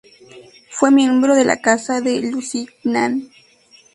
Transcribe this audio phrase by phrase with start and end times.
[0.71, 3.29] Fue miembro de la Casa de Lusignan.